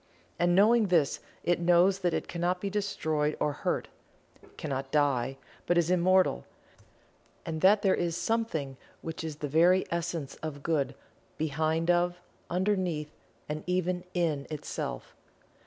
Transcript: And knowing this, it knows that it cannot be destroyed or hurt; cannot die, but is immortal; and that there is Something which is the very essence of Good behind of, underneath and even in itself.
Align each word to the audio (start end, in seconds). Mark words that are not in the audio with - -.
And 0.39 0.55
knowing 0.55 0.87
this, 0.87 1.19
it 1.43 1.59
knows 1.59 1.99
that 1.99 2.11
it 2.15 2.27
cannot 2.27 2.59
be 2.59 2.71
destroyed 2.71 3.37
or 3.39 3.53
hurt; 3.53 3.87
cannot 4.57 4.89
die, 4.91 5.37
but 5.67 5.77
is 5.77 5.91
immortal; 5.91 6.43
and 7.45 7.61
that 7.61 7.83
there 7.83 7.93
is 7.93 8.17
Something 8.17 8.77
which 9.03 9.23
is 9.23 9.35
the 9.35 9.47
very 9.47 9.85
essence 9.91 10.37
of 10.37 10.63
Good 10.63 10.95
behind 11.37 11.91
of, 11.91 12.19
underneath 12.49 13.11
and 13.47 13.63
even 13.67 14.03
in 14.15 14.47
itself. 14.49 15.15